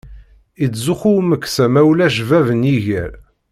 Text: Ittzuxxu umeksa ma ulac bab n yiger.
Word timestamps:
Ittzuxxu 0.65 1.11
umeksa 1.19 1.65
ma 1.73 1.81
ulac 1.91 2.17
bab 2.29 2.47
n 2.59 2.61
yiger. 2.71 3.11